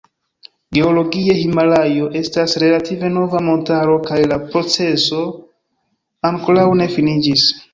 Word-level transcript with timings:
Geologie 0.77 1.35
Himalajo 1.41 2.07
estas 2.21 2.57
relative 2.63 3.11
nova 3.19 3.43
montaro 3.49 3.99
kaj 4.09 4.19
la 4.33 4.41
proceso 4.49 5.23
ankoraŭ 6.33 6.69
ne 6.83 6.93
finiĝis. 6.97 7.47